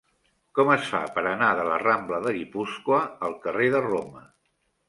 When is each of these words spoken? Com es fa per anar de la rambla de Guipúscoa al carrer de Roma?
Com 0.59 0.71
es 0.75 0.87
fa 0.93 1.01
per 1.17 1.23
anar 1.31 1.51
de 1.59 1.67
la 1.69 1.77
rambla 1.83 2.21
de 2.25 2.35
Guipúscoa 2.39 3.03
al 3.29 3.39
carrer 3.47 3.73
de 3.77 3.87
Roma? 3.93 4.29